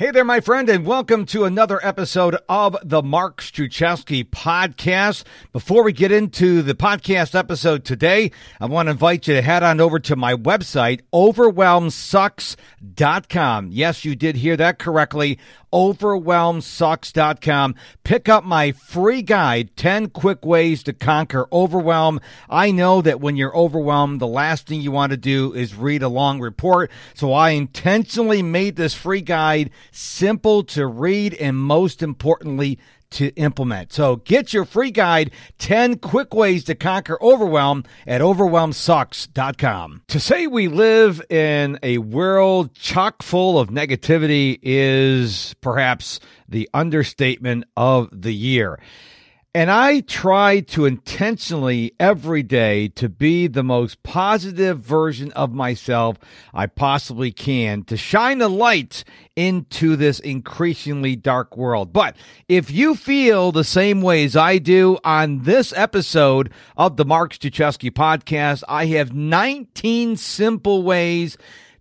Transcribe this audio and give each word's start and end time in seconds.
Hey 0.00 0.10
there, 0.12 0.24
my 0.24 0.40
friend, 0.40 0.70
and 0.70 0.86
welcome 0.86 1.26
to 1.26 1.44
another 1.44 1.78
episode 1.82 2.38
of 2.48 2.74
the 2.82 3.02
Mark 3.02 3.42
Struczewski 3.42 4.24
podcast. 4.24 5.24
Before 5.52 5.82
we 5.82 5.92
get 5.92 6.10
into 6.10 6.62
the 6.62 6.72
podcast 6.72 7.34
episode 7.34 7.84
today, 7.84 8.30
I 8.58 8.64
want 8.64 8.86
to 8.86 8.92
invite 8.92 9.28
you 9.28 9.34
to 9.34 9.42
head 9.42 9.62
on 9.62 9.78
over 9.78 9.98
to 9.98 10.16
my 10.16 10.32
website, 10.32 11.02
overwhelmsucks.com. 11.12 13.68
Yes, 13.72 14.04
you 14.06 14.16
did 14.16 14.36
hear 14.36 14.56
that 14.56 14.78
correctly 14.78 15.38
overwhelmsucks.com. 15.72 17.74
Pick 18.04 18.28
up 18.28 18.44
my 18.44 18.72
free 18.72 19.22
guide, 19.22 19.76
10 19.76 20.10
quick 20.10 20.44
ways 20.44 20.82
to 20.82 20.92
conquer 20.92 21.48
overwhelm. 21.52 22.20
I 22.48 22.70
know 22.70 23.02
that 23.02 23.20
when 23.20 23.36
you're 23.36 23.56
overwhelmed, 23.56 24.20
the 24.20 24.26
last 24.26 24.66
thing 24.66 24.80
you 24.80 24.92
want 24.92 25.10
to 25.10 25.16
do 25.16 25.54
is 25.54 25.74
read 25.74 26.02
a 26.02 26.08
long 26.08 26.40
report. 26.40 26.90
So 27.14 27.32
I 27.32 27.50
intentionally 27.50 28.42
made 28.42 28.76
this 28.76 28.94
free 28.94 29.20
guide 29.20 29.70
simple 29.92 30.62
to 30.64 30.86
read 30.86 31.34
and 31.34 31.56
most 31.56 32.02
importantly, 32.02 32.78
to 33.10 33.28
implement. 33.36 33.92
So 33.92 34.16
get 34.16 34.52
your 34.52 34.64
free 34.64 34.90
guide, 34.90 35.30
10 35.58 35.98
quick 35.98 36.34
ways 36.34 36.64
to 36.64 36.74
conquer 36.74 37.18
overwhelm 37.22 37.84
at 38.06 38.20
overwhelmsucks.com. 38.20 40.02
To 40.08 40.20
say 40.20 40.46
we 40.46 40.68
live 40.68 41.22
in 41.30 41.78
a 41.82 41.98
world 41.98 42.74
chock 42.74 43.22
full 43.22 43.58
of 43.58 43.68
negativity 43.68 44.58
is 44.62 45.54
perhaps 45.60 46.20
the 46.48 46.68
understatement 46.74 47.64
of 47.76 48.08
the 48.12 48.34
year. 48.34 48.78
And 49.52 49.68
I 49.68 49.98
try 49.98 50.60
to 50.60 50.84
intentionally 50.84 51.92
every 51.98 52.44
day 52.44 52.86
to 52.90 53.08
be 53.08 53.48
the 53.48 53.64
most 53.64 54.00
positive 54.04 54.78
version 54.78 55.32
of 55.32 55.52
myself 55.52 56.18
I 56.54 56.66
possibly 56.66 57.32
can 57.32 57.82
to 57.84 57.96
shine 57.96 58.40
a 58.42 58.46
light 58.46 59.02
into 59.34 59.96
this 59.96 60.20
increasingly 60.20 61.16
dark 61.16 61.56
world. 61.56 61.92
But 61.92 62.16
if 62.48 62.70
you 62.70 62.94
feel 62.94 63.50
the 63.50 63.64
same 63.64 64.02
way 64.02 64.22
as 64.22 64.36
I 64.36 64.58
do 64.58 64.98
on 65.02 65.42
this 65.42 65.72
episode 65.76 66.52
of 66.76 66.96
the 66.96 67.04
Mark 67.04 67.32
Struczewski 67.32 67.90
podcast, 67.90 68.62
I 68.68 68.86
have 68.86 69.12
19 69.12 70.16
simple 70.16 70.84
ways 70.84 71.36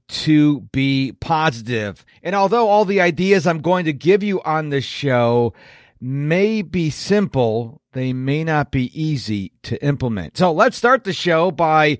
to 0.08 0.62
be 0.72 1.12
positive. 1.20 2.04
And 2.24 2.34
although 2.34 2.68
all 2.68 2.86
the 2.86 3.02
ideas 3.02 3.46
I'm 3.46 3.62
going 3.62 3.86
to 3.86 3.94
give 3.94 4.24
you 4.24 4.42
on 4.42 4.70
this 4.70 4.86
show 4.86 5.54
may 6.02 6.62
be 6.62 6.90
simple, 6.90 7.82
they 7.94 8.14
may 8.14 8.44
not 8.44 8.72
be 8.72 8.92
easy 9.00 9.52
to 9.64 9.84
implement. 9.84 10.38
So 10.38 10.52
let's 10.52 10.78
start 10.78 11.04
the 11.04 11.14
show 11.14 11.52
by 11.52 12.00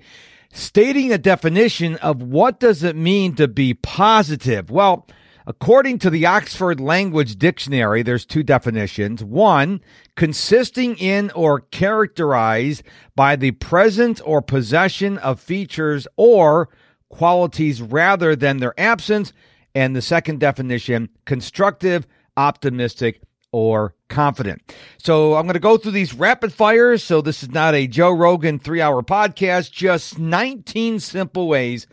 stating 0.52 1.12
a 1.12 1.18
definition 1.18 1.96
of 1.96 2.22
what 2.22 2.60
does 2.60 2.82
it 2.82 2.96
mean 2.96 3.34
to 3.36 3.46
be 3.46 3.74
positive. 3.74 4.70
Well, 4.70 5.06
according 5.46 5.98
to 6.00 6.10
the 6.10 6.26
Oxford 6.26 6.80
Language 6.80 7.36
Dictionary, 7.36 8.02
there's 8.02 8.26
two 8.26 8.42
definitions. 8.42 9.22
One, 9.22 9.80
consisting 10.16 10.96
in 10.96 11.30
or 11.32 11.60
characterized 11.60 12.82
by 13.14 13.36
the 13.36 13.52
presence 13.52 14.20
or 14.20 14.42
possession 14.42 15.18
of 15.18 15.40
features 15.40 16.08
or 16.16 16.68
qualities 17.08 17.82
rather 17.82 18.34
than 18.34 18.58
their 18.58 18.78
absence. 18.78 19.32
And 19.74 19.94
the 19.94 20.02
second 20.02 20.40
definition, 20.40 21.10
constructive, 21.26 22.06
optimistic, 22.36 23.22
or 23.52 23.94
confident. 24.08 24.62
So 24.98 25.34
I'm 25.34 25.44
going 25.44 25.54
to 25.54 25.60
go 25.60 25.76
through 25.76 25.92
these 25.92 26.14
rapid 26.14 26.52
fires. 26.52 27.02
So 27.02 27.20
this 27.20 27.42
is 27.42 27.50
not 27.50 27.74
a 27.74 27.86
Joe 27.86 28.10
Rogan 28.10 28.58
three 28.58 28.80
hour 28.80 29.02
podcast, 29.02 29.72
just 29.72 30.18
19 30.18 31.00
simple 31.00 31.48
ways 31.48 31.86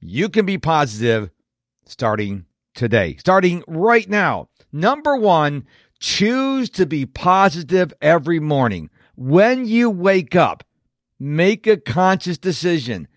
you 0.00 0.28
can 0.28 0.46
be 0.46 0.58
positive 0.58 1.30
starting 1.84 2.46
today, 2.74 3.16
starting 3.18 3.62
right 3.66 4.08
now. 4.08 4.48
Number 4.72 5.16
one, 5.16 5.66
choose 5.98 6.70
to 6.70 6.86
be 6.86 7.04
positive 7.06 7.92
every 8.00 8.40
morning. 8.40 8.90
When 9.16 9.66
you 9.66 9.90
wake 9.90 10.34
up, 10.34 10.64
make 11.18 11.66
a 11.66 11.76
conscious 11.76 12.38
decision 12.38 13.08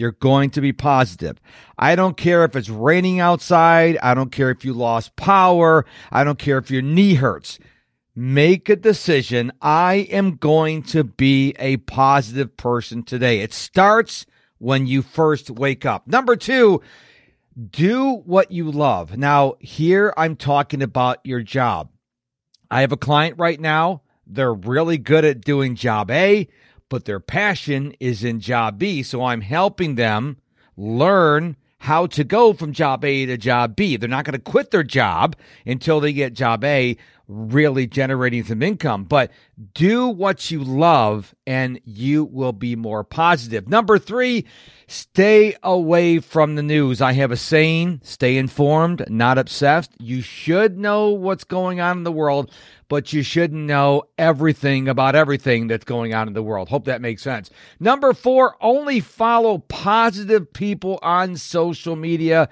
you're 0.00 0.12
going 0.12 0.50
to 0.50 0.60
be 0.60 0.72
positive. 0.72 1.38
I 1.78 1.94
don't 1.94 2.16
care 2.16 2.44
if 2.44 2.56
it's 2.56 2.70
raining 2.70 3.20
outside. 3.20 3.98
I 4.02 4.14
don't 4.14 4.32
care 4.32 4.50
if 4.50 4.64
you 4.64 4.72
lost 4.72 5.14
power. 5.16 5.84
I 6.10 6.24
don't 6.24 6.38
care 6.38 6.58
if 6.58 6.70
your 6.70 6.82
knee 6.82 7.14
hurts. 7.14 7.58
Make 8.16 8.68
a 8.68 8.76
decision. 8.76 9.52
I 9.60 10.08
am 10.10 10.36
going 10.36 10.82
to 10.84 11.04
be 11.04 11.54
a 11.58 11.76
positive 11.76 12.56
person 12.56 13.02
today. 13.02 13.40
It 13.40 13.52
starts 13.52 14.26
when 14.58 14.86
you 14.86 15.02
first 15.02 15.50
wake 15.50 15.86
up. 15.86 16.08
Number 16.08 16.34
two, 16.34 16.82
do 17.70 18.14
what 18.24 18.50
you 18.50 18.70
love. 18.70 19.16
Now, 19.16 19.54
here 19.60 20.12
I'm 20.16 20.36
talking 20.36 20.82
about 20.82 21.18
your 21.24 21.42
job. 21.42 21.90
I 22.70 22.80
have 22.80 22.92
a 22.92 22.96
client 22.96 23.38
right 23.38 23.60
now. 23.60 24.02
They're 24.26 24.54
really 24.54 24.98
good 24.98 25.24
at 25.24 25.40
doing 25.42 25.74
job 25.74 26.10
A 26.10 26.48
but 26.90 27.06
their 27.06 27.20
passion 27.20 27.94
is 27.98 28.22
in 28.22 28.40
job 28.40 28.78
B. 28.78 29.02
So 29.02 29.24
I'm 29.24 29.40
helping 29.40 29.94
them 29.94 30.36
learn 30.76 31.56
how 31.78 32.06
to 32.06 32.24
go 32.24 32.52
from 32.52 32.72
job 32.72 33.02
A 33.06 33.24
to 33.24 33.38
job 33.38 33.74
B. 33.74 33.96
They're 33.96 34.08
not 34.08 34.26
going 34.26 34.34
to 34.34 34.38
quit 34.38 34.70
their 34.70 34.82
job 34.82 35.34
until 35.64 36.00
they 36.00 36.12
get 36.12 36.34
job 36.34 36.62
A 36.62 36.98
really 37.30 37.86
generating 37.86 38.44
some 38.44 38.62
income. 38.62 39.04
But 39.04 39.30
do 39.74 40.08
what 40.08 40.50
you 40.50 40.62
love 40.64 41.34
and 41.46 41.80
you 41.84 42.24
will 42.24 42.52
be 42.52 42.76
more 42.76 43.04
positive. 43.04 43.68
Number 43.68 43.98
three, 43.98 44.46
stay 44.88 45.54
away 45.62 46.18
from 46.18 46.56
the 46.56 46.62
news. 46.62 47.00
I 47.00 47.12
have 47.12 47.30
a 47.30 47.36
saying 47.36 48.00
stay 48.02 48.36
informed, 48.36 49.08
not 49.08 49.38
obsessed. 49.38 49.92
You 49.98 50.22
should 50.22 50.78
know 50.78 51.10
what's 51.10 51.44
going 51.44 51.80
on 51.80 51.98
in 51.98 52.04
the 52.04 52.12
world, 52.12 52.50
but 52.88 53.12
you 53.12 53.22
shouldn't 53.22 53.66
know 53.66 54.02
everything 54.18 54.88
about 54.88 55.14
everything 55.14 55.68
that's 55.68 55.84
going 55.84 56.12
on 56.12 56.26
in 56.26 56.34
the 56.34 56.42
world. 56.42 56.68
Hope 56.68 56.86
that 56.86 57.00
makes 57.00 57.22
sense. 57.22 57.48
Number 57.78 58.12
four, 58.12 58.56
only 58.60 59.00
follow 59.00 59.58
positive 59.58 60.52
people 60.52 60.98
on 61.02 61.36
social 61.36 61.94
media. 61.94 62.48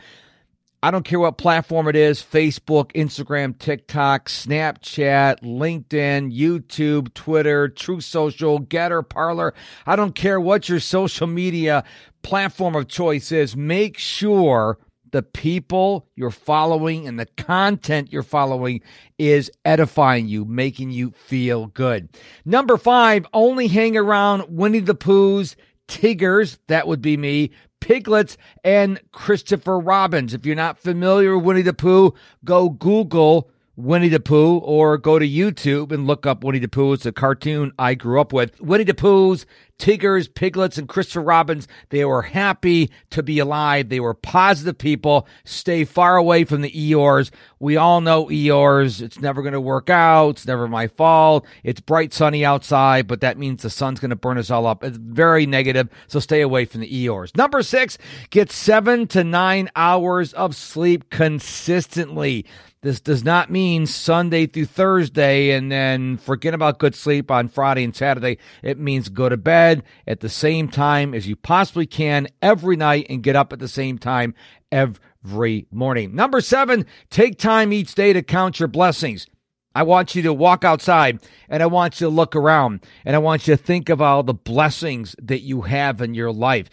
I 0.81 0.93
don't 0.93 1.05
care 1.05 1.19
what 1.19 1.39
platform 1.39 1.89
it 1.89 1.97
is 1.97 2.23
Facebook, 2.23 2.93
Instagram, 2.93 3.59
TikTok, 3.59 4.29
Snapchat, 4.29 5.41
LinkedIn, 5.41 6.33
YouTube, 6.37 7.13
Twitter, 7.15 7.69
Truth 7.69 8.05
Social, 8.05 8.61
Gettr, 8.61 9.07
Parler. 9.09 9.55
I 9.87 9.97
don't 9.97 10.15
care 10.15 10.41
what 10.41 10.69
your 10.69 10.79
social 10.79 11.27
media 11.27 11.83
platform 12.23 12.77
of 12.77 12.87
choice 12.87 13.33
is. 13.33 13.57
Make 13.57 13.99
sure 13.99 14.79
the 15.11 15.23
people 15.23 16.07
you're 16.15 16.31
following 16.31 17.09
and 17.09 17.19
the 17.19 17.27
content 17.27 18.13
you're 18.13 18.23
following 18.23 18.81
is 19.19 19.51
edifying 19.65 20.29
you, 20.29 20.45
making 20.45 20.91
you 20.91 21.11
feel 21.11 21.67
good. 21.69 22.09
Number 22.45 22.77
five, 22.77 23.27
only 23.33 23.67
hang 23.67 23.97
around 23.97 24.45
Winnie 24.49 24.79
the 24.79 24.95
Pooh's 24.95 25.57
Tiggers, 25.89 26.59
that 26.67 26.87
would 26.87 27.01
be 27.01 27.17
me, 27.17 27.51
Piglets, 27.81 28.37
and 28.65 29.01
Christopher 29.13 29.79
Robins. 29.79 30.35
If 30.35 30.47
you're 30.47 30.57
not 30.57 30.79
familiar 30.79 31.37
with 31.37 31.47
Winnie 31.47 31.63
the 31.63 31.75
Pooh, 31.75 32.15
go 32.45 32.69
Google 32.69 33.51
Winnie 33.77 34.09
the 34.09 34.19
Pooh 34.19 34.59
or 34.59 34.99
go 34.99 35.19
to 35.21 35.29
YouTube 35.29 35.93
and 35.93 36.07
look 36.07 36.27
up 36.27 36.43
Winnie 36.43 36.59
the 36.59 36.69
Pooh. 36.69 36.95
It's 36.95 37.07
a 37.07 37.13
cartoon 37.13 37.73
I 37.79 37.95
grew 37.95 38.21
up 38.21 38.33
with. 38.33 38.61
Winnie 38.61 38.85
the 38.85 38.93
Pooh's 38.93 39.47
Tiggers, 39.79 40.29
Piglets, 40.29 40.77
and 40.77 40.89
Christopher 40.89 41.23
Robins, 41.23 41.69
they 41.91 42.05
were 42.05 42.23
happy 42.23 42.91
to 43.11 43.23
be 43.23 43.39
alive. 43.39 43.89
They 43.89 44.01
were 44.01 44.15
positive 44.15 44.77
people. 44.77 45.27
Stay 45.45 45.85
far 45.85 46.17
away 46.17 46.45
from 46.45 46.63
the 46.63 46.71
Eeyores. 46.71 47.31
We 47.61 47.77
all 47.77 48.01
know 48.01 48.27
Eeyores. 48.27 49.01
It's 49.01 49.21
never 49.21 49.41
going 49.41 49.53
to 49.53 49.61
work 49.61 49.89
out. 49.89 50.31
It's 50.31 50.47
never 50.47 50.67
my 50.67 50.89
fault. 50.89 51.47
It's 51.63 51.81
bright, 51.81 52.13
sunny 52.13 52.45
outside, 52.45 53.07
but 53.07 53.21
that 53.21 53.39
means 53.39 53.63
the 53.63 53.71
sun's 53.71 54.01
going 54.01 54.11
to 54.11 54.17
burn 54.17 54.39
us 54.39 54.51
all 54.51 54.67
up. 54.67 54.83
It's 54.83 54.97
very 54.97 55.47
negative, 55.47 55.89
so 56.09 56.19
stay 56.19 56.41
away 56.41 56.65
from 56.65 56.81
the 56.81 57.07
Eeyores. 57.07 57.37
Number 57.37 57.63
six, 57.63 57.99
get 58.31 58.51
seven 58.51 59.07
to 59.09 59.23
nine 59.23 59.71
hours 59.77 60.33
of 60.33 60.57
sleep 60.57 61.09
consistently. 61.11 62.47
This 62.81 63.01
does 63.01 63.25
not 63.25 63.51
mean 63.51 63.87
Sunday 63.87 64.47
through 64.47 64.67
Thursday 64.67 65.51
and 65.51 65.71
then 65.71 66.17
forget 66.17 66.55
about 66.55 66.79
good 66.79 66.95
sleep 66.95 67.29
on 67.29 67.49
Friday 67.49 67.83
and 67.83 67.95
Saturday. 67.95 68.39
It 68.63 68.79
means 68.79 69.09
go 69.09 69.29
to 69.29 69.37
bed 69.37 69.68
at 70.07 70.21
the 70.21 70.29
same 70.29 70.69
time 70.69 71.15
as 71.15 71.27
you 71.27 71.37
possibly 71.37 71.87
can 71.87 72.29
every 72.43 72.77
night 72.77 73.07
and 73.09 73.23
get 73.23 73.37
up 73.37 73.53
at 73.53 73.59
the 73.59 73.69
same 73.69 73.99
time 73.99 74.35
every 74.73 75.67
morning. 75.71 76.15
Number 76.15 76.41
seven, 76.41 76.87
take 77.11 77.39
time 77.39 77.73
each 77.73 77.95
day 77.95 78.13
to 78.13 78.23
count 78.23 78.59
your 78.59 78.69
blessings. 78.69 79.27
I 79.75 79.83
want 79.83 80.15
you 80.15 80.23
to 80.23 80.33
walk 80.33 80.65
outside 80.65 81.21
and 81.49 81.63
I 81.63 81.67
want 81.67 82.01
you 82.01 82.07
to 82.07 82.11
look 82.15 82.35
around 82.35 82.85
and 83.05 83.15
I 83.15 83.21
want 83.21 83.47
you 83.47 83.57
to 83.57 83.63
think 83.63 83.89
of 83.89 84.03
all 84.03 84.23
the 84.23 84.35
blessings 84.35 85.15
that 85.23 85.41
you 85.41 85.63
have 85.63 86.01
in 86.01 86.15
your 86.15 86.33
life. 86.33 86.69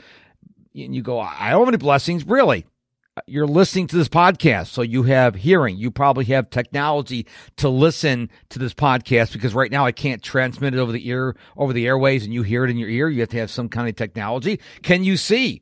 And 0.74 0.95
you 0.95 1.01
go, 1.01 1.19
I 1.19 1.51
don't 1.51 1.62
have 1.62 1.68
any 1.68 1.77
blessings. 1.77 2.25
Really? 2.25 2.65
You're 3.27 3.47
listening 3.47 3.88
to 3.88 3.95
this 3.95 4.09
podcast, 4.09 4.67
so 4.67 4.81
you 4.81 5.03
have 5.03 5.35
hearing. 5.35 5.77
You 5.77 5.89
probably 5.89 6.25
have 6.25 6.50
technology 6.50 7.25
to 7.57 7.69
listen 7.69 8.29
to 8.50 8.59
this 8.59 8.73
podcast 8.73 9.31
because 9.31 9.53
right 9.53 9.71
now 9.71 9.85
I 9.85 9.94
can't 9.94 10.21
transmit 10.21 10.73
it 10.73 10.79
over 10.79 10.91
the 10.91 11.07
ear, 11.07 11.35
over 11.56 11.71
the 11.71 11.88
airways, 11.88 12.25
and 12.25 12.33
you 12.33 12.44
hear 12.44 12.65
it 12.65 12.69
in 12.69 12.77
your 12.77 12.89
ear. 12.89 13.09
You 13.09 13.21
have 13.21 13.29
to 13.29 13.39
have 13.39 13.51
some 13.51 13.69
kind 13.69 13.88
of 13.88 13.95
technology. 13.95 14.59
Can 14.83 15.03
you 15.03 15.15
see? 15.15 15.62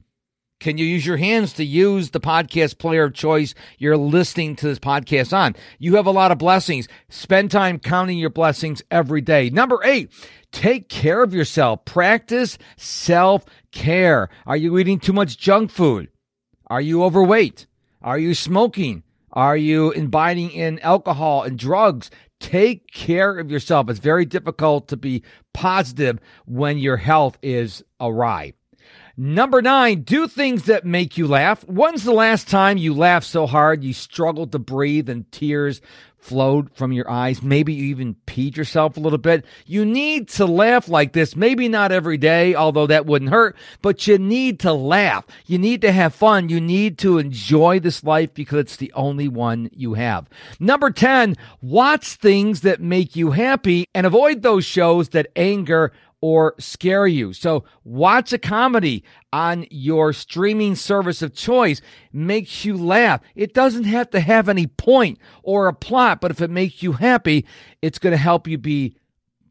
Can 0.60 0.78
you 0.78 0.86
use 0.86 1.06
your 1.06 1.18
hands 1.18 1.54
to 1.54 1.66
use 1.66 2.12
the 2.12 2.22
podcast 2.22 2.78
player 2.78 3.04
of 3.04 3.14
choice 3.14 3.54
you're 3.78 3.98
listening 3.98 4.56
to 4.56 4.68
this 4.68 4.80
podcast 4.80 5.36
on? 5.36 5.56
You 5.78 5.98
have 5.98 6.06
a 6.08 6.12
lot 6.12 6.32
of 6.32 6.38
blessings. 6.38 6.88
Spend 7.10 7.52
time 7.52 7.80
counting 7.80 8.18
your 8.18 8.30
blessings 8.30 8.82
every 8.90 9.20
day. 9.20 9.50
Number 9.50 9.82
eight, 9.84 10.12
take 10.54 10.88
care 10.88 11.22
of 11.22 11.34
yourself. 11.34 11.84
Practice 11.84 12.58
self 12.78 13.44
care. 13.72 14.30
Are 14.46 14.56
you 14.58 14.78
eating 14.78 15.00
too 15.00 15.14
much 15.14 15.38
junk 15.38 15.70
food? 15.70 16.08
Are 16.74 16.82
you 16.82 17.04
overweight? 17.04 17.68
Are 18.02 18.18
you 18.18 18.34
smoking? 18.34 19.04
Are 19.32 19.56
you 19.56 19.92
imbibing 19.92 20.50
in 20.50 20.80
alcohol 20.80 21.44
and 21.44 21.56
drugs? 21.56 22.10
Take 22.40 22.92
care 22.92 23.38
of 23.38 23.52
yourself. 23.52 23.92
It's 23.92 24.00
very 24.00 24.26
difficult 24.26 24.88
to 24.88 24.98
be 24.98 25.22
positive 25.54 26.20
when 26.48 26.80
your 26.80 26.98
health 26.98 27.38
is 27.44 27.84
awry. 28.02 28.54
Number 29.16 29.62
nine, 29.62 30.02
do 30.02 30.28
things 30.28 30.64
that 30.64 30.84
make 30.84 31.16
you 31.16 31.28
laugh. 31.28 31.64
When's 31.66 32.06
the 32.06 32.12
last 32.12 32.48
time 32.48 32.80
you 32.80 32.96
laughed 32.96 33.28
so 33.28 33.46
hard 33.46 33.84
you 33.84 33.94
struggled 33.94 34.52
to 34.54 34.58
breathe 34.58 35.10
and 35.10 35.32
tears 35.32 35.80
flowed 36.24 36.74
from 36.74 36.92
your 36.92 37.10
eyes? 37.10 37.44
Maybe 37.44 37.74
you 37.74 37.86
even 37.86 38.16
peed 38.26 38.56
yourself 38.56 38.98
a 38.98 39.00
little 39.00 39.18
bit. 39.18 39.46
You 39.66 39.86
need 39.86 40.30
to 40.30 40.46
laugh 40.46 40.88
like 40.88 41.14
this. 41.14 41.36
Maybe 41.36 41.68
not 41.68 41.92
every 41.92 42.18
day, 42.18 42.56
although 42.56 42.88
that 42.88 43.06
wouldn't 43.06 43.32
hurt, 43.32 43.56
but 43.82 44.08
you 44.08 44.18
need 44.18 44.60
to 44.62 44.74
laugh. 44.74 45.26
You 45.46 45.58
need 45.58 45.82
to 45.82 45.92
have 45.92 46.16
fun. 46.16 46.50
You 46.50 46.62
need 46.62 46.98
to 47.00 47.18
enjoy 47.18 47.80
this 47.80 48.04
life 48.04 48.34
because 48.34 48.60
it's 48.60 48.78
the 48.78 48.94
only 48.94 49.28
one 49.28 49.70
you 49.74 49.96
have. 49.96 50.30
Number 50.60 50.90
10, 50.90 51.36
watch 51.62 52.16
things 52.16 52.62
that 52.62 52.82
make 52.82 53.16
you 53.16 53.32
happy 53.32 53.86
and 53.94 54.06
avoid 54.06 54.42
those 54.42 54.66
shows 54.66 55.10
that 55.10 55.28
anger 55.36 55.92
or 56.24 56.56
scare 56.58 57.06
you. 57.06 57.34
So 57.34 57.66
watch 57.84 58.32
a 58.32 58.38
comedy 58.38 59.04
on 59.34 59.66
your 59.70 60.14
streaming 60.14 60.74
service 60.74 61.22
of 61.22 61.36
choice 61.36 61.82
makes 62.14 62.64
you 62.64 62.78
laugh. 62.78 63.20
It 63.36 63.54
doesn't 63.54 63.84
have 63.84 64.10
to 64.12 64.22
have 64.22 64.48
any 64.48 64.68
point 64.68 65.20
or 65.44 65.68
a 65.68 65.74
plot, 65.74 66.22
but 66.22 66.32
if 66.32 66.40
it 66.40 66.50
makes 66.50 66.82
you 66.82 66.94
happy, 66.94 67.46
it's 67.82 68.00
going 68.00 68.12
to 68.12 68.18
help 68.18 68.48
you 68.48 68.58
be 68.58 68.96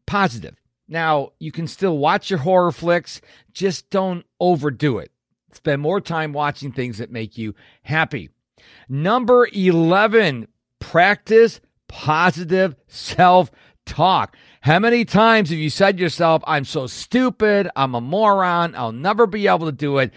positive. 0.07 0.55
Now, 0.87 1.33
you 1.37 1.51
can 1.51 1.67
still 1.67 1.99
watch 1.99 2.31
your 2.31 2.39
horror 2.39 2.71
flicks, 2.71 3.21
just 3.51 3.91
don't 3.91 4.25
overdo 4.39 4.97
it. 4.97 5.11
Spend 5.51 5.79
more 5.79 6.01
time 6.01 6.33
watching 6.33 6.71
things 6.71 6.97
that 6.97 7.11
make 7.11 7.37
you 7.37 7.53
happy. 7.83 8.31
Number 8.89 9.47
11, 9.53 10.47
practice 10.79 11.61
positive 11.87 12.75
self 12.87 13.51
talk. 13.85 14.35
How 14.63 14.79
many 14.79 15.03
times 15.03 15.49
have 15.49 15.59
you 15.59 15.69
said 15.69 15.97
to 15.97 16.03
yourself, 16.03 16.41
I'm 16.47 16.63
so 16.63 16.87
stupid, 16.87 17.69
I'm 17.75 17.95
a 17.95 17.99
moron, 17.99 18.75
I'll 18.75 18.93
never 18.93 19.27
be 19.27 19.45
able 19.45 19.65
to 19.65 19.73
do 19.73 19.97
it? 19.97 20.13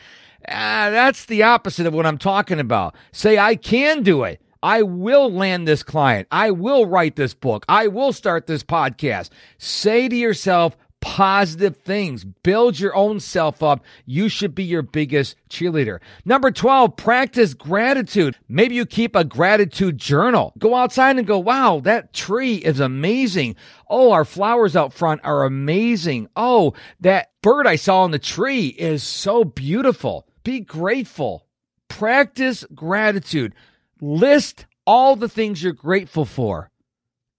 Ah, 0.48 0.87
that's 0.93 1.25
the 1.25 1.43
opposite 1.43 1.84
of 1.84 1.93
what 1.93 2.06
I'm 2.06 2.16
talking 2.16 2.60
about. 2.60 2.94
Say, 3.10 3.38
I 3.38 3.56
can 3.56 4.04
do 4.04 4.22
it. 4.22 4.40
I 4.62 4.82
will 4.82 5.32
land 5.32 5.66
this 5.66 5.82
client. 5.82 6.28
I 6.31 6.52
will 6.52 6.87
write 6.87 7.16
this 7.16 7.34
book. 7.34 7.64
I 7.69 7.88
will 7.88 8.12
start 8.12 8.46
this 8.46 8.62
podcast. 8.62 9.31
Say 9.58 10.08
to 10.08 10.14
yourself, 10.14 10.76
positive 11.06 11.76
things. 11.76 12.25
Build 12.25 12.81
your 12.81 12.94
own 12.97 13.20
self 13.20 13.62
up. 13.62 13.85
You 14.06 14.29
should 14.29 14.56
be 14.56 14.64
your 14.64 14.82
biggest 14.82 15.37
cheerleader. 15.49 16.00
Number 16.25 16.50
12, 16.50 16.97
practice 16.97 17.55
gratitude. 17.55 18.37
Maybe 18.49 18.75
you 18.75 18.85
keep 18.85 19.14
a 19.14 19.23
gratitude 19.23 19.99
journal. 19.99 20.53
Go 20.58 20.75
outside 20.75 21.17
and 21.17 21.25
go, 21.25 21.38
wow, 21.38 21.79
that 21.85 22.12
tree 22.12 22.56
is 22.56 22.81
amazing. 22.81 23.55
Oh, 23.88 24.11
our 24.11 24.25
flowers 24.25 24.75
out 24.75 24.93
front 24.93 25.20
are 25.23 25.44
amazing. 25.44 26.29
Oh, 26.35 26.75
that 26.99 27.31
bird 27.41 27.69
I 27.69 27.76
saw 27.76 28.05
in 28.05 28.11
the 28.11 28.19
tree 28.19 28.67
is 28.67 29.05
so 29.05 29.44
beautiful. 29.44 30.26
Be 30.43 30.58
grateful. 30.58 31.47
Practice 31.87 32.64
gratitude. 32.75 33.55
List 34.00 34.67
all 34.85 35.14
the 35.14 35.29
things 35.29 35.62
you're 35.62 35.73
grateful 35.73 36.25
for 36.25 36.69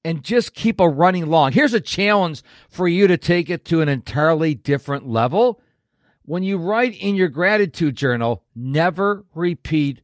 and 0.07 0.23
just 0.23 0.53
keep 0.53 0.79
a 0.79 0.87
running 0.87 1.25
long. 1.25 1.51
Here's 1.51 1.73
a 1.73 1.81
challenge 1.81 2.41
for 2.69 2.87
you 2.87 3.07
to 3.07 3.17
take 3.17 3.49
it 3.49 3.65
to 3.65 3.81
an 3.81 3.89
entirely 3.89 4.55
different 4.55 5.05
level. 5.05 5.59
When 6.23 6.43
you 6.43 6.57
write 6.57 6.95
in 6.95 7.15
your 7.15 7.27
gratitude 7.27 7.97
journal, 7.97 8.41
never 8.55 9.25
repeat 9.35 9.99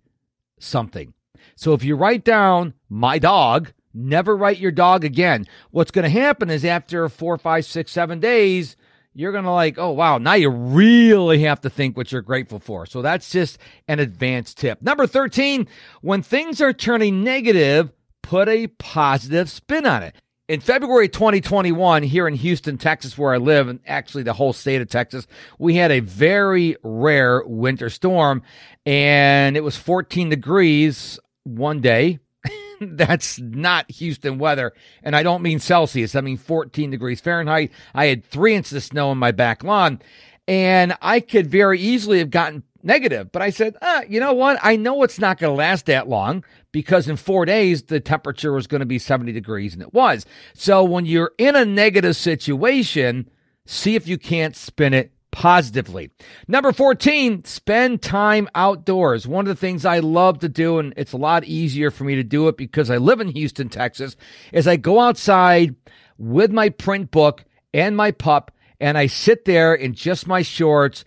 something. 0.59 1.13
So 1.55 1.71
if 1.71 1.85
you 1.85 1.95
write 1.95 2.25
down 2.25 2.73
my 2.89 3.17
dog, 3.17 3.71
never 3.94 4.35
write 4.35 4.57
your 4.57 4.73
dog 4.73 5.05
again. 5.05 5.45
What's 5.71 5.91
going 5.91 6.03
to 6.03 6.09
happen 6.09 6.50
is 6.50 6.65
after 6.65 7.07
four, 7.07 7.38
five, 7.38 7.63
six, 7.63 7.94
seven 7.94 8.19
days, 8.19 8.75
you're 9.13 9.31
going 9.31 9.45
to 9.45 9.51
like, 9.51 9.77
oh, 9.77 9.91
wow, 9.91 10.17
now 10.17 10.33
you 10.33 10.50
really 10.50 11.44
have 11.44 11.61
to 11.61 11.69
think 11.69 11.95
what 11.95 12.11
you're 12.11 12.21
grateful 12.21 12.59
for. 12.59 12.85
So 12.85 13.01
that's 13.01 13.31
just 13.31 13.57
an 13.88 14.00
advanced 14.00 14.57
tip. 14.57 14.81
Number 14.81 15.07
13, 15.07 15.65
when 16.01 16.23
things 16.23 16.59
are 16.59 16.73
turning 16.73 17.23
negative, 17.23 17.94
put 18.23 18.49
a 18.49 18.67
positive 18.67 19.51
spin 19.51 19.85
on 19.85 20.01
it. 20.01 20.15
In 20.49 20.59
February 20.59 21.07
2021, 21.07 22.03
here 22.03 22.27
in 22.27 22.33
Houston, 22.33 22.77
Texas, 22.77 23.17
where 23.17 23.33
I 23.33 23.37
live, 23.37 23.69
and 23.69 23.79
actually 23.87 24.23
the 24.23 24.33
whole 24.33 24.51
state 24.51 24.81
of 24.81 24.89
Texas, 24.89 25.25
we 25.57 25.75
had 25.75 25.91
a 25.91 26.01
very 26.01 26.75
rare 26.83 27.43
winter 27.45 27.89
storm, 27.89 28.43
and 28.85 29.55
it 29.55 29.63
was 29.63 29.77
14 29.77 30.29
degrees 30.29 31.17
one 31.43 31.79
day. 31.79 32.19
That's 32.81 33.39
not 33.39 33.89
Houston 33.91 34.37
weather, 34.37 34.73
and 35.01 35.15
I 35.15 35.23
don't 35.23 35.43
mean 35.43 35.59
Celsius. 35.59 36.15
I 36.15 36.21
mean 36.21 36.37
14 36.37 36.91
degrees 36.91 37.21
Fahrenheit. 37.21 37.71
I 37.93 38.07
had 38.07 38.25
three 38.25 38.53
inches 38.53 38.73
of 38.73 38.83
snow 38.83 39.09
on 39.11 39.17
my 39.17 39.31
back 39.31 39.63
lawn, 39.63 40.01
and 40.45 40.97
I 41.01 41.21
could 41.21 41.47
very 41.47 41.79
easily 41.79 42.19
have 42.19 42.31
gotten 42.31 42.63
negative. 42.83 43.31
But 43.31 43.41
I 43.41 43.50
said, 43.50 43.75
ah, 43.81 44.03
you 44.07 44.19
know 44.19 44.33
what? 44.33 44.59
I 44.62 44.75
know 44.75 45.03
it's 45.03 45.19
not 45.19 45.38
going 45.38 45.51
to 45.51 45.57
last 45.57 45.85
that 45.88 46.07
long 46.07 46.44
because 46.71 47.07
in 47.07 47.18
four 47.18 47.45
days 47.45 47.83
the 47.83 48.00
temperature 48.00 48.51
was 48.51 48.68
going 48.68 48.80
to 48.80 48.85
be 48.85 49.00
70 49.00 49.31
degrees 49.31 49.74
and 49.74 49.81
it 49.81 49.94
was. 49.94 50.25
So 50.53 50.83
when 50.83 51.06
you're 51.06 51.31
in 51.38 51.56
a 51.56 51.65
negative 51.65 52.15
situation, 52.15 53.30
see 53.65 53.95
if 53.95 54.07
you 54.07 54.18
can't 54.18 54.56
spin 54.56 54.94
it 54.94 55.12
positively. 55.31 56.12
Number 56.47 56.71
14, 56.71 57.44
spend 57.45 58.01
time 58.01 58.47
outdoors. 58.53 59.27
One 59.27 59.45
of 59.45 59.50
the 59.50 59.59
things 59.59 59.83
I 59.83 60.00
love 60.00 60.39
to 60.39 60.50
do, 60.50 60.77
and 60.77 60.94
it's 60.95 61.13
a 61.13 61.18
lot 61.18 61.44
easier 61.44 61.89
for 61.89 62.03
me 62.03 62.15
to 62.15 62.24
do 62.24 62.47
it 62.47 62.56
because 62.56 62.91
I 62.91 62.97
live 62.97 63.19
in 63.19 63.29
Houston, 63.29 63.68
Texas, 63.68 64.15
is 64.51 64.68
I 64.68 64.75
go 64.75 65.00
outside 65.00 65.75
with 66.19 66.51
my 66.51 66.69
print 66.69 67.09
book 67.09 67.45
and 67.74 67.97
my 67.97 68.12
pup 68.12 68.51
and 68.79 68.97
I 68.97 69.07
sit 69.07 69.45
there 69.45 69.74
in 69.74 69.94
just 69.94 70.27
my 70.27 70.41
shorts 70.41 71.06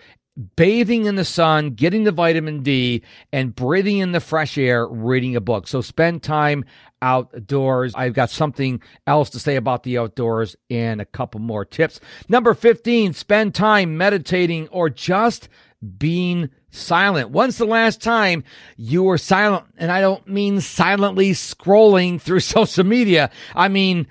bathing 0.56 1.06
in 1.06 1.16
the 1.16 1.24
sun, 1.24 1.70
getting 1.70 2.04
the 2.04 2.12
vitamin 2.12 2.62
D, 2.62 3.02
and 3.32 3.54
breathing 3.54 3.98
in 3.98 4.12
the 4.12 4.20
fresh 4.20 4.58
air, 4.58 4.86
reading 4.86 5.36
a 5.36 5.40
book. 5.40 5.66
So 5.66 5.80
spend 5.80 6.22
time 6.22 6.64
outdoors. 7.02 7.94
I've 7.94 8.14
got 8.14 8.30
something 8.30 8.80
else 9.06 9.30
to 9.30 9.38
say 9.38 9.56
about 9.56 9.82
the 9.82 9.98
outdoors 9.98 10.56
and 10.70 11.00
a 11.00 11.04
couple 11.04 11.40
more 11.40 11.64
tips. 11.64 12.00
Number 12.28 12.54
15, 12.54 13.12
spend 13.14 13.54
time 13.54 13.96
meditating 13.96 14.68
or 14.68 14.90
just 14.90 15.48
being 15.98 16.50
silent. 16.70 17.30
When's 17.30 17.58
the 17.58 17.66
last 17.66 18.02
time 18.02 18.44
you 18.76 19.02
were 19.02 19.18
silent? 19.18 19.66
And 19.76 19.90
I 19.90 20.00
don't 20.00 20.26
mean 20.26 20.60
silently 20.60 21.32
scrolling 21.32 22.20
through 22.20 22.40
social 22.40 22.84
media. 22.84 23.30
I 23.54 23.68
mean, 23.68 24.06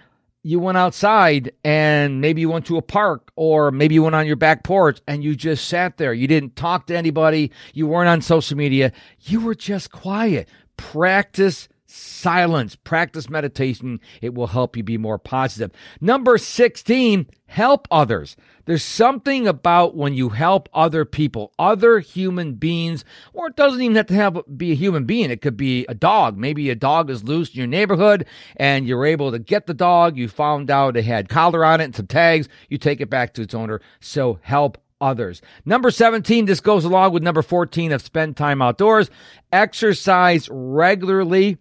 you 0.46 0.60
went 0.60 0.78
outside 0.78 1.52
and 1.64 2.22
maybe 2.22 2.40
you 2.40 2.50
went 2.52 2.68
to 2.68 2.78
a 2.78 2.82
park 2.84 3.32
or 3.36 3.72
maybe 3.72 3.96
you 3.96 4.04
went 4.04 4.14
on 4.14 4.28
your 4.28 4.36
back 4.36 4.64
porch 4.64 5.02
and 5.08 5.24
you 5.24 5.36
just 5.36 5.68
sat 5.68 5.98
there. 5.98 6.14
You 6.14 6.28
didn't 6.28 6.56
talk 6.56 6.86
to 6.86 6.96
anybody. 6.96 7.52
You 7.74 7.88
weren't 7.88 8.10
on 8.10 8.22
social 8.22 8.56
media. 8.56 8.92
You 9.22 9.42
were 9.42 9.56
just 9.56 9.92
quiet. 9.92 10.48
Practice 10.78 11.68
silence, 11.86 12.76
practice 12.76 13.30
meditation. 13.30 14.00
It 14.22 14.34
will 14.34 14.48
help 14.48 14.76
you 14.76 14.84
be 14.84 14.98
more 14.98 15.18
positive. 15.18 15.72
Number 16.02 16.38
16, 16.38 17.28
help 17.48 17.88
others. 17.92 18.36
There's 18.66 18.84
something 18.84 19.48
about 19.48 19.96
when 19.96 20.16
you 20.16 20.30
help 20.30 20.68
other 20.74 21.06
people, 21.06 21.54
other 21.60 22.00
human 22.00 22.56
beings, 22.56 23.06
or 23.34 23.48
it 23.48 23.56
doesn't 23.56 23.82
even 23.82 23.96
have 23.96 24.08
to 24.08 24.16
have 24.16 24.42
be 24.58 24.72
a 24.72 24.76
human 24.76 25.06
being. 25.06 25.30
It 25.30 25.42
could 25.42 25.56
be 25.56 25.86
a 25.88 25.94
dog. 25.94 26.38
Maybe 26.38 26.70
a 26.70 26.76
dog 26.76 27.10
is 27.10 27.24
loose 27.24 27.52
in 27.52 27.58
your 27.60 27.68
neighborhood 27.68 28.26
and 28.56 28.88
you're 28.88 29.06
able 29.06 29.32
to 29.32 29.40
get 29.40 29.68
the 29.68 29.74
dog. 29.74 30.18
You 30.18 30.28
found 30.28 30.72
out 30.72 30.98
it 30.98 31.06
had 31.06 31.30
collar 31.30 31.64
on 31.64 31.80
it 31.80 31.86
and 31.86 31.96
some 31.96 32.08
tags. 32.08 32.50
You 32.70 32.80
take 32.80 33.02
it 33.02 33.10
back 33.10 33.34
to 33.36 33.44
its 33.44 33.54
owner. 33.54 33.82
So 34.00 34.40
help 34.42 34.80
others. 35.00 35.42
Number 35.66 35.92
17, 35.92 36.46
this 36.46 36.62
goes 36.62 36.86
along 36.86 37.12
with 37.14 37.22
number 37.22 37.42
14 37.42 37.92
of 37.92 38.02
spend 38.02 38.38
time 38.38 38.62
outdoors. 38.62 39.12
Exercise 39.52 40.50
regularly. 40.50 41.58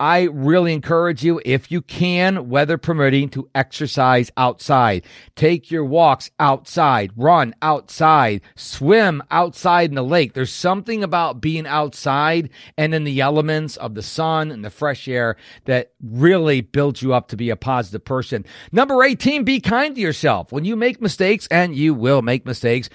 I 0.00 0.22
really 0.22 0.72
encourage 0.72 1.22
you, 1.22 1.40
if 1.44 1.70
you 1.70 1.80
can, 1.80 2.48
weather 2.48 2.76
permitting, 2.76 3.28
to 3.30 3.48
exercise 3.54 4.30
outside. 4.36 5.04
Take 5.36 5.70
your 5.70 5.84
walks 5.84 6.30
outside, 6.40 7.12
run 7.16 7.54
outside, 7.62 8.40
swim 8.56 9.22
outside 9.30 9.90
in 9.90 9.94
the 9.94 10.02
lake. 10.02 10.32
There's 10.32 10.52
something 10.52 11.04
about 11.04 11.40
being 11.40 11.66
outside 11.66 12.50
and 12.76 12.94
in 12.94 13.04
the 13.04 13.20
elements 13.20 13.76
of 13.76 13.94
the 13.94 14.02
sun 14.02 14.50
and 14.50 14.64
the 14.64 14.70
fresh 14.70 15.06
air 15.06 15.36
that 15.66 15.92
really 16.02 16.60
builds 16.60 17.02
you 17.02 17.14
up 17.14 17.28
to 17.28 17.36
be 17.36 17.50
a 17.50 17.56
positive 17.56 18.04
person. 18.04 18.44
Number 18.72 19.04
18, 19.04 19.44
be 19.44 19.60
kind 19.60 19.94
to 19.94 20.00
yourself. 20.00 20.50
When 20.50 20.64
you 20.64 20.74
make 20.74 21.00
mistakes, 21.00 21.46
and 21.50 21.76
you 21.76 21.94
will 21.94 22.22
make 22.22 22.44
mistakes, 22.44 22.88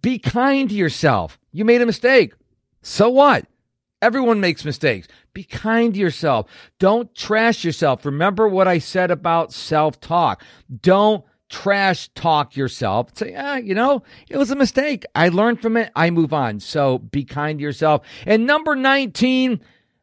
be 0.00 0.18
kind 0.18 0.68
to 0.68 0.74
yourself. 0.74 1.38
You 1.50 1.64
made 1.64 1.82
a 1.82 1.86
mistake 1.86 2.34
So 2.82 3.10
what? 3.10 3.46
Everyone 4.02 4.40
makes 4.40 4.64
mistakes. 4.64 5.06
Be 5.32 5.44
kind 5.44 5.94
to 5.94 6.00
yourself. 6.00 6.50
Don't 6.80 7.14
trash 7.14 7.64
yourself. 7.64 8.04
Remember 8.04 8.48
what 8.48 8.66
I 8.66 8.78
said 8.78 9.12
about 9.12 9.52
self 9.52 10.00
talk. 10.00 10.42
Don't 10.82 11.24
trash 11.48 12.08
talk 12.14 12.56
yourself. 12.56 13.16
Say, 13.16 13.34
ah, 13.38 13.56
you 13.56 13.74
know, 13.74 14.02
it 14.28 14.38
was 14.38 14.50
a 14.50 14.56
mistake. 14.56 15.04
I 15.14 15.28
learned 15.28 15.62
from 15.62 15.76
it. 15.76 15.92
I 15.94 16.10
move 16.10 16.32
on. 16.32 16.58
So 16.58 16.98
be 16.98 17.24
kind 17.24 17.58
to 17.58 17.62
yourself. 17.62 18.04
And 18.26 18.46
number 18.46 18.74
19, 18.74 19.60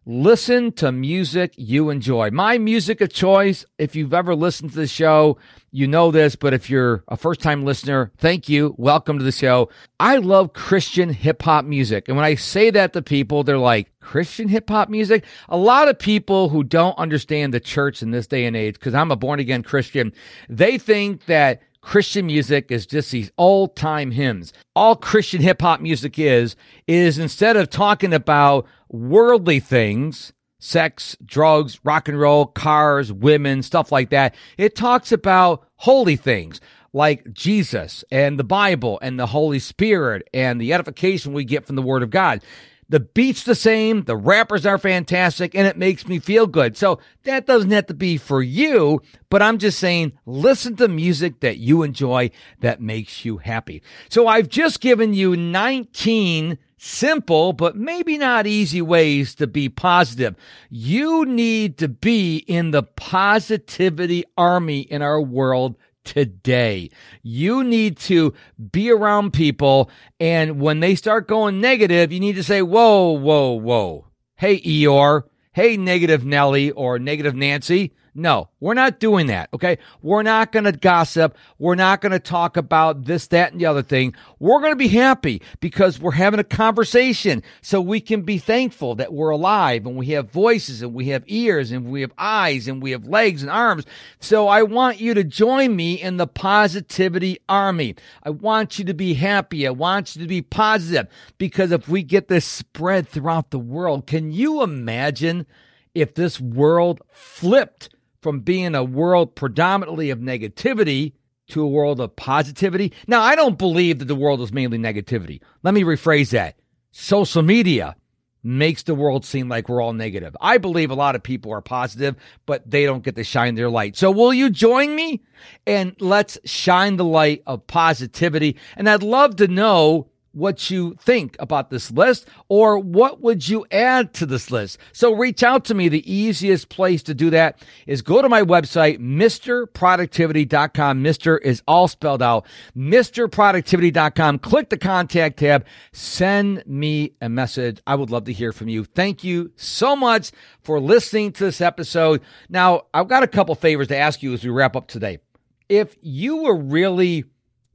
listen 0.10 0.72
to 0.72 0.92
music 0.92 1.54
you 1.56 1.92
enjoy. 1.92 2.32
My 2.32 2.58
music 2.58 3.00
of 3.00 3.14
choice, 3.14 3.64
if 3.78 3.96
you've 3.96 4.12
ever 4.12 4.34
listened 4.34 4.72
to 4.72 4.76
the 4.76 4.88
show, 4.88 5.38
you 5.70 5.86
know 5.86 6.10
this, 6.10 6.36
but 6.36 6.52
if 6.52 6.68
you're 6.68 7.04
a 7.10 7.16
first 7.16 7.42
time 7.42 7.64
listener, 7.64 8.12
thank 8.18 8.50
you. 8.50 8.74
Welcome 8.80 9.20
to 9.20 9.24
the 9.24 9.32
show. 9.32 9.70
I 10.00 10.18
love 10.18 10.54
Christian 10.54 11.10
hip 11.10 11.44
hop 11.44 11.64
music. 11.64 12.08
And 12.08 12.18
when 12.18 12.26
I 12.26 12.34
say 12.34 12.72
that 12.72 12.94
to 12.94 13.04
people, 13.04 13.44
they're 13.44 13.60
like, 13.60 13.92
Christian 14.00 14.48
hip 14.48 14.68
hop 14.68 14.90
music? 14.90 15.26
A 15.48 15.58
lot 15.58 15.88
of 15.88 16.00
people 16.00 16.50
who 16.50 16.64
don't 16.64 16.98
understand 16.98 17.54
the 17.54 17.60
church 17.60 18.02
in 18.02 18.10
this 18.10 18.26
day 18.26 18.46
and 18.46 18.56
age, 18.56 18.74
because 18.74 18.96
I'm 18.96 19.12
a 19.12 19.16
born 19.16 19.40
again 19.40 19.62
Christian, 19.62 20.12
they 20.50 20.80
think 20.80 21.26
that 21.26 21.62
Christian 21.82 22.26
music 22.26 22.72
is 22.72 22.86
just 22.86 23.12
these 23.12 23.32
old 23.38 23.76
time 23.76 24.12
hymns. 24.12 24.54
All 24.76 24.96
Christian 24.96 25.42
hip 25.42 25.62
hop 25.62 25.82
music 25.82 26.20
is, 26.20 26.56
is 26.88 27.18
instead 27.18 27.56
of 27.56 27.70
talking 27.70 28.14
about 28.14 28.68
worldly 28.90 29.60
things, 29.60 30.34
sex, 30.60 31.16
drugs, 31.26 31.80
rock 31.84 32.08
and 32.08 32.20
roll, 32.20 32.46
cars, 32.46 33.12
women, 33.14 33.64
stuff 33.64 33.92
like 33.92 34.10
that. 34.10 34.36
It 34.58 34.76
talks 34.76 35.12
about 35.12 35.66
holy 35.78 36.16
things 36.16 36.60
like 36.92 37.34
Jesus 37.34 38.04
and 38.12 38.38
the 38.38 38.44
Bible 38.44 39.00
and 39.02 39.20
the 39.20 39.28
Holy 39.28 39.60
Spirit 39.60 40.28
and 40.34 40.60
the 40.60 40.74
edification 40.74 41.34
we 41.34 41.46
get 41.46 41.66
from 41.66 41.76
the 41.76 41.82
Word 41.82 42.04
of 42.04 42.10
God. 42.10 42.44
The 42.90 43.00
beat's 43.00 43.44
the 43.44 43.56
same, 43.56 44.04
the 44.06 44.18
rappers 44.18 44.66
are 44.66 44.80
fantastic, 44.80 45.54
and 45.54 45.68
it 45.68 45.78
makes 45.78 46.08
me 46.08 46.18
feel 46.18 46.48
good. 46.48 46.76
So 46.76 47.00
that 47.24 47.46
doesn't 47.46 47.70
have 47.70 47.86
to 47.88 47.94
be 47.94 48.18
for 48.18 48.42
you, 48.42 49.02
but 49.30 49.44
I'm 49.44 49.60
just 49.60 49.78
saying 49.78 50.14
listen 50.26 50.76
to 50.78 50.88
music 50.88 51.42
that 51.42 51.58
you 51.58 51.84
enjoy 51.84 52.32
that 52.62 52.82
makes 52.82 53.24
you 53.24 53.38
happy. 53.38 53.84
So 54.10 54.28
I've 54.28 54.50
just 54.50 54.82
given 54.82 55.14
you 55.14 55.38
19 55.38 56.58
simple, 56.80 57.54
but 57.54 57.76
maybe 57.76 58.18
not 58.18 58.48
easy 58.48 58.82
ways 58.82 59.36
to 59.36 59.46
be 59.46 59.70
positive. 59.70 60.36
You 60.70 61.26
need 61.26 61.78
to 61.80 61.88
be 61.88 62.38
in 62.38 62.72
the 62.72 62.84
positivity 62.84 64.24
army 64.38 64.80
in 64.80 65.02
our 65.02 65.22
world 65.22 65.76
today. 66.10 66.90
You 67.22 67.64
need 67.64 67.98
to 67.98 68.34
be 68.72 68.92
around 68.92 69.32
people, 69.32 69.92
and 70.20 70.60
when 70.60 70.80
they 70.80 70.96
start 70.96 71.28
going 71.28 71.62
negative, 71.62 72.12
you 72.12 72.20
need 72.20 72.36
to 72.36 72.44
say, 72.44 72.62
Whoa, 72.62 73.12
whoa, 73.12 73.52
whoa. 73.54 74.08
Hey, 74.36 74.60
Eeyore. 74.62 75.24
Hey, 75.54 75.78
negative 75.78 76.26
Nelly 76.26 76.72
or 76.72 77.00
negative 77.00 77.36
Nancy. 77.36 77.94
No, 78.20 78.50
we're 78.60 78.74
not 78.74 79.00
doing 79.00 79.28
that. 79.28 79.50
Okay. 79.54 79.78
We're 80.02 80.24
not 80.24 80.52
going 80.52 80.66
to 80.66 80.74
gossip. 80.74 81.38
We're 81.58 81.76
not 81.76 82.02
going 82.02 82.12
to 82.12 82.20
talk 82.20 82.58
about 82.58 83.06
this, 83.06 83.28
that, 83.28 83.54
and 83.54 83.62
the 83.62 83.66
other 83.66 83.82
thing. 83.82 84.14
We're 84.40 84.60
going 84.60 84.74
to 84.74 84.78
be 84.78 84.90
happy 84.90 85.42
because 85.62 86.00
we're 86.00 86.12
having 86.12 86.40
a 86.42 86.44
conversation 86.44 87.42
so 87.62 87.80
we 87.80 88.02
can 88.02 88.24
be 88.24 88.38
thankful 88.38 88.96
that 88.96 89.14
we're 89.14 89.30
alive 89.30 89.86
and 89.86 89.96
we 89.96 90.08
have 90.08 90.32
voices 90.32 90.82
and 90.82 90.94
we 90.94 91.08
have 91.08 91.24
ears 91.28 91.72
and 91.72 91.90
we 91.90 92.02
have 92.02 92.12
eyes 92.18 92.68
and 92.68 92.84
we 92.84 92.92
have 92.92 93.08
legs 93.08 93.42
and 93.42 93.50
arms. 93.50 93.86
So 94.20 94.50
I 94.50 94.64
want 94.64 95.00
you 95.00 95.14
to 95.14 95.24
join 95.24 95.78
me 95.78 95.94
in 95.94 96.18
the 96.18 96.28
positivity 96.28 97.40
army. 97.48 97.96
I 98.24 98.32
want 98.32 98.78
you 98.78 98.84
to 98.86 98.94
be 98.94 99.14
happy. 99.14 99.66
I 99.66 99.72
want 99.72 100.16
you 100.16 100.22
to 100.22 100.28
be 100.28 100.42
positive 100.42 101.08
because 101.38 101.72
if 101.72 101.88
we 101.88 102.04
get 102.04 102.28
this 102.28 102.46
spread 102.46 103.08
throughout 103.08 103.52
the 103.52 103.60
world, 103.60 104.08
can 104.08 104.34
you 104.34 104.62
imagine 104.62 105.48
if 105.96 106.16
this 106.16 106.40
world 106.40 107.02
flipped? 107.12 107.90
From 108.22 108.42
being 108.42 108.76
a 108.76 108.84
world 108.84 109.36
predominantly 109.36 110.10
of 110.10 110.20
negativity 110.20 111.14
to 111.50 111.62
a 111.62 111.68
world 111.68 112.00
of 112.00 112.16
positivity. 112.16 112.94
Now, 113.08 113.22
I 113.22 113.36
don't 113.36 113.58
believe 113.58 114.00
that 114.00 114.06
the 114.06 114.16
world 114.16 114.42
is 114.42 114.54
mainly 114.54 114.78
negativity. 114.78 115.42
Let 115.64 115.74
me 115.74 115.84
rephrase 115.84 116.32
that. 116.32 116.56
Social 116.92 117.42
media 117.42 117.96
makes 118.44 118.84
the 118.84 118.96
world 118.96 119.26
seem 119.26 119.50
like 119.50 119.68
we're 119.68 119.82
all 119.82 119.94
negative. 119.94 120.36
I 120.40 120.58
believe 120.58 120.92
a 120.92 120.96
lot 120.96 121.16
of 121.16 121.24
people 121.24 121.52
are 121.52 121.62
positive, 121.62 122.16
but 122.46 122.70
they 122.70 122.86
don't 122.86 123.04
get 123.04 123.16
to 123.16 123.24
shine 123.24 123.56
their 123.56 123.70
light. 123.70 123.98
So 123.98 124.12
will 124.12 124.34
you 124.34 124.50
join 124.50 124.96
me? 124.96 125.22
And 125.68 125.96
let's 126.00 126.38
shine 126.46 126.98
the 126.98 127.06
light 127.06 127.44
of 127.46 127.68
positivity. 127.68 128.58
And 128.78 128.90
I'd 128.90 129.04
love 129.04 129.36
to 129.38 129.48
know 129.48 130.09
what 130.34 130.70
you 130.70 130.96
think 131.00 131.36
about 131.40 131.70
this 131.70 131.92
list 131.92 132.28
or 132.48 132.80
what 132.80 133.22
would 133.22 133.48
you 133.48 133.66
add 133.72 134.14
to 134.16 134.26
this 134.26 134.52
list. 134.52 134.78
So 134.92 135.14
reach 135.14 135.44
out 135.44 135.66
to 135.66 135.74
me. 135.74 135.90
The 135.90 136.12
easiest 136.12 136.70
place 136.70 137.04
to 137.04 137.14
do 137.14 137.30
that 137.32 137.62
is 137.88 138.02
go 138.02 138.22
to 138.22 138.30
my 138.30 138.42
website, 138.42 139.00
MrProductivity.com. 139.00 141.04
Mr. 141.04 141.42
is 141.42 141.62
all 141.68 141.88
spelled 141.88 142.22
out. 142.22 142.46
MrProductivity.com. 142.78 144.40
Click 144.40 144.70
the 144.70 144.78
contact 144.78 145.40
tab. 145.40 145.66
Send 145.92 146.64
me 146.66 147.14
a 147.22 147.30
message. 147.30 147.82
I 147.88 147.96
would 147.96 148.10
love 148.10 148.26
to 148.26 148.34
hear 148.34 148.52
from 148.52 148.70
you. 148.70 148.86
Thank 148.86 149.24
you 149.24 149.52
so 149.56 149.96
much 149.96 150.32
for 150.62 150.80
listening 150.80 151.32
to 151.34 151.46
this 151.46 151.62
episode. 151.62 152.22
Now, 152.50 152.84
I've 152.94 153.08
got 153.08 153.24
a 153.24 153.28
couple 153.28 153.56
favors 153.56 153.88
to 153.88 153.98
ask 153.98 154.22
you 154.22 154.34
as 154.34 154.44
we 154.44 154.50
wrap 154.50 154.76
up 154.76 154.88
today. 154.88 155.20
If 155.68 155.96
you 156.02 156.44
were 156.44 156.58
really 156.58 157.26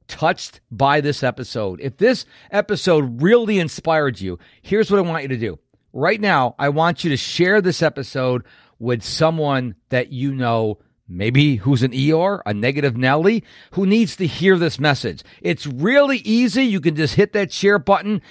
touched 0.07 0.61
by 0.71 1.01
this 1.01 1.23
episode, 1.23 1.79
if 1.81 1.97
this 1.97 2.25
episode 2.51 3.21
really 3.21 3.59
inspired 3.59 4.19
you, 4.19 4.39
here's 4.61 4.89
what 4.89 4.99
I 4.99 5.03
want 5.03 5.23
you 5.23 5.29
to 5.29 5.37
do. 5.37 5.59
Right 5.93 6.19
now, 6.19 6.55
I 6.59 6.69
want 6.69 7.03
you 7.03 7.09
to 7.11 7.17
share 7.17 7.61
this 7.61 7.81
episode 7.81 8.43
with 8.79 9.03
someone 9.03 9.75
that 9.89 10.11
you 10.11 10.33
know, 10.33 10.79
maybe 11.07 11.55
who's 11.55 11.83
an 11.83 11.91
Eeyore, 11.91 12.41
a 12.45 12.53
negative 12.53 12.97
Nelly, 12.97 13.43
who 13.71 13.85
needs 13.85 14.15
to 14.17 14.27
hear 14.27 14.57
this 14.57 14.79
message. 14.79 15.23
It's 15.41 15.65
really 15.65 16.17
easy. 16.17 16.63
You 16.63 16.81
can 16.81 16.95
just 16.95 17.15
hit 17.15 17.33
that 17.33 17.51
share 17.51 17.79
button, 17.79 18.21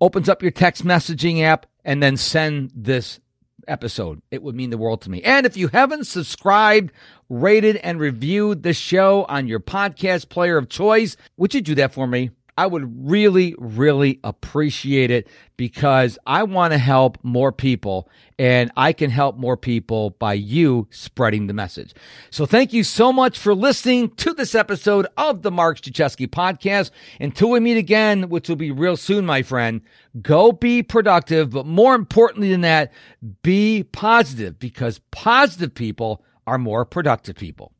opens 0.00 0.28
up 0.28 0.42
your 0.42 0.50
text 0.50 0.84
messaging 0.84 1.42
app, 1.42 1.66
and 1.84 2.02
then 2.02 2.16
send 2.16 2.72
this 2.74 3.20
episode. 3.68 4.20
It 4.30 4.42
would 4.42 4.54
mean 4.54 4.70
the 4.70 4.78
world 4.78 5.02
to 5.02 5.10
me. 5.10 5.22
And 5.22 5.46
if 5.46 5.56
you 5.56 5.68
haven't 5.68 6.06
subscribed, 6.06 6.92
rated, 7.28 7.76
and 7.76 7.98
reviewed 7.98 8.62
the 8.62 8.72
show 8.72 9.24
on 9.28 9.46
your 9.46 9.60
podcast 9.60 10.28
player 10.28 10.56
of 10.56 10.68
choice, 10.68 11.16
would 11.36 11.54
you 11.54 11.60
do 11.60 11.74
that 11.76 11.94
for 11.94 12.06
me? 12.06 12.30
I 12.56 12.66
would 12.66 13.08
really, 13.08 13.54
really 13.58 14.20
appreciate 14.22 15.10
it 15.10 15.26
because 15.56 16.18
I 16.26 16.44
want 16.44 16.72
to 16.72 16.78
help 16.78 17.18
more 17.24 17.50
people 17.50 18.08
and 18.38 18.70
I 18.76 18.92
can 18.92 19.10
help 19.10 19.36
more 19.36 19.56
people 19.56 20.10
by 20.10 20.34
you 20.34 20.86
spreading 20.90 21.48
the 21.48 21.52
message. 21.52 21.94
So 22.30 22.46
thank 22.46 22.72
you 22.72 22.84
so 22.84 23.12
much 23.12 23.38
for 23.38 23.54
listening 23.54 24.10
to 24.16 24.32
this 24.32 24.54
episode 24.54 25.06
of 25.16 25.42
the 25.42 25.50
Mark 25.50 25.80
Struczewski 25.80 26.28
podcast. 26.28 26.90
Until 27.20 27.50
we 27.50 27.60
meet 27.60 27.76
again, 27.76 28.28
which 28.28 28.48
will 28.48 28.56
be 28.56 28.70
real 28.70 28.96
soon, 28.96 29.26
my 29.26 29.42
friend, 29.42 29.80
go 30.22 30.52
be 30.52 30.82
productive. 30.82 31.50
But 31.50 31.66
more 31.66 31.94
importantly 31.94 32.50
than 32.50 32.62
that, 32.62 32.92
be 33.42 33.82
positive 33.82 34.58
because 34.60 35.00
positive 35.10 35.74
people 35.74 36.24
are 36.46 36.58
more 36.58 36.84
productive 36.84 37.36
people. 37.36 37.73